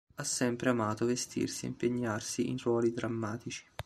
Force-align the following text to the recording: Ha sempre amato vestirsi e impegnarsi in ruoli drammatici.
Ha 0.15 0.23
sempre 0.23 0.71
amato 0.71 1.05
vestirsi 1.05 1.65
e 1.65 1.67
impegnarsi 1.67 2.49
in 2.49 2.57
ruoli 2.57 2.91
drammatici. 2.91 3.67